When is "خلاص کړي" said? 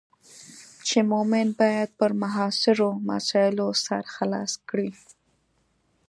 4.15-4.89